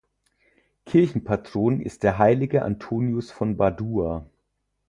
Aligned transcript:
Kirchenpatron 0.87 1.79
ist 1.79 2.01
der 2.01 2.17
heilige 2.17 2.63
Antonius 2.63 3.29
von 3.29 3.55
Padua. 3.55 4.25